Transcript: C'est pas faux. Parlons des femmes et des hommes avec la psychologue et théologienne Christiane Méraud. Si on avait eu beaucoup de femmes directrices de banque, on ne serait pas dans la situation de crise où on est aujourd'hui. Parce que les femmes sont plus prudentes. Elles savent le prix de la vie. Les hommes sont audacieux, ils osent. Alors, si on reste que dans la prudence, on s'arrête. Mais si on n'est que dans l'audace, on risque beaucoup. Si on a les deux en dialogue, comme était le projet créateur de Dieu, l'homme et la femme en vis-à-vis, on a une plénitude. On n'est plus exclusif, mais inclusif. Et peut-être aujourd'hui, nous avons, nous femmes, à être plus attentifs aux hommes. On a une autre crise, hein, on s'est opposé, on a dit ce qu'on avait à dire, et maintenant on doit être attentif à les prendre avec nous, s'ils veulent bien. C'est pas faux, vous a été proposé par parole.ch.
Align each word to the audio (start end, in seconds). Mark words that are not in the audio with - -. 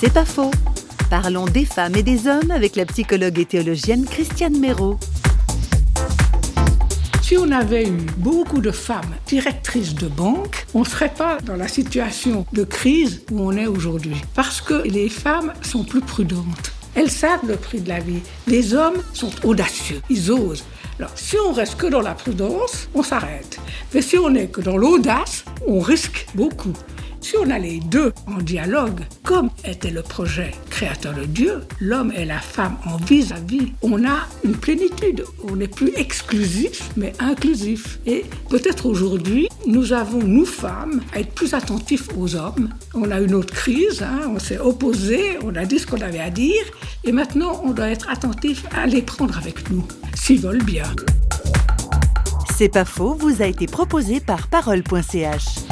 C'est 0.00 0.14
pas 0.14 0.24
faux. 0.24 0.50
Parlons 1.10 1.44
des 1.44 1.66
femmes 1.66 1.94
et 1.94 2.02
des 2.02 2.26
hommes 2.26 2.50
avec 2.50 2.74
la 2.74 2.86
psychologue 2.86 3.38
et 3.38 3.44
théologienne 3.44 4.06
Christiane 4.06 4.58
Méraud. 4.58 4.98
Si 7.20 7.36
on 7.36 7.50
avait 7.50 7.86
eu 7.86 8.06
beaucoup 8.16 8.62
de 8.62 8.70
femmes 8.70 9.14
directrices 9.26 9.94
de 9.94 10.08
banque, 10.08 10.64
on 10.72 10.80
ne 10.80 10.84
serait 10.86 11.12
pas 11.12 11.36
dans 11.44 11.54
la 11.54 11.68
situation 11.68 12.46
de 12.54 12.64
crise 12.64 13.20
où 13.30 13.42
on 13.42 13.52
est 13.52 13.66
aujourd'hui. 13.66 14.16
Parce 14.34 14.62
que 14.62 14.88
les 14.88 15.10
femmes 15.10 15.52
sont 15.60 15.84
plus 15.84 16.00
prudentes. 16.00 16.72
Elles 16.94 17.10
savent 17.10 17.46
le 17.46 17.56
prix 17.56 17.82
de 17.82 17.90
la 17.90 18.00
vie. 18.00 18.22
Les 18.46 18.72
hommes 18.72 19.02
sont 19.12 19.32
audacieux, 19.44 20.00
ils 20.08 20.32
osent. 20.32 20.64
Alors, 20.98 21.12
si 21.14 21.36
on 21.46 21.52
reste 21.52 21.76
que 21.76 21.88
dans 21.88 22.00
la 22.00 22.14
prudence, 22.14 22.88
on 22.94 23.02
s'arrête. 23.02 23.60
Mais 23.92 24.00
si 24.00 24.16
on 24.16 24.30
n'est 24.30 24.48
que 24.48 24.62
dans 24.62 24.78
l'audace, 24.78 25.44
on 25.66 25.80
risque 25.80 26.26
beaucoup. 26.34 26.72
Si 27.20 27.36
on 27.36 27.50
a 27.50 27.58
les 27.58 27.80
deux 27.80 28.12
en 28.26 28.38
dialogue, 28.38 29.00
comme 29.22 29.50
était 29.64 29.90
le 29.90 30.02
projet 30.02 30.52
créateur 30.70 31.14
de 31.14 31.24
Dieu, 31.24 31.60
l'homme 31.80 32.12
et 32.16 32.24
la 32.24 32.38
femme 32.38 32.76
en 32.86 32.96
vis-à-vis, 32.96 33.72
on 33.82 34.04
a 34.06 34.26
une 34.42 34.56
plénitude. 34.56 35.24
On 35.44 35.56
n'est 35.56 35.68
plus 35.68 35.92
exclusif, 35.96 36.90
mais 36.96 37.12
inclusif. 37.20 38.00
Et 38.06 38.24
peut-être 38.48 38.86
aujourd'hui, 38.86 39.48
nous 39.66 39.92
avons, 39.92 40.22
nous 40.22 40.46
femmes, 40.46 41.02
à 41.14 41.20
être 41.20 41.32
plus 41.32 41.52
attentifs 41.52 42.08
aux 42.16 42.34
hommes. 42.36 42.70
On 42.94 43.10
a 43.10 43.20
une 43.20 43.34
autre 43.34 43.52
crise, 43.52 44.02
hein, 44.02 44.22
on 44.34 44.38
s'est 44.38 44.58
opposé, 44.58 45.38
on 45.44 45.54
a 45.56 45.66
dit 45.66 45.78
ce 45.78 45.86
qu'on 45.86 46.00
avait 46.00 46.20
à 46.20 46.30
dire, 46.30 46.64
et 47.04 47.12
maintenant 47.12 47.62
on 47.64 47.72
doit 47.72 47.88
être 47.88 48.08
attentif 48.08 48.64
à 48.74 48.86
les 48.86 49.02
prendre 49.02 49.36
avec 49.36 49.70
nous, 49.70 49.86
s'ils 50.14 50.40
veulent 50.40 50.64
bien. 50.64 50.84
C'est 52.56 52.68
pas 52.68 52.84
faux, 52.84 53.14
vous 53.14 53.42
a 53.42 53.46
été 53.46 53.66
proposé 53.66 54.20
par 54.20 54.48
parole.ch. 54.48 55.69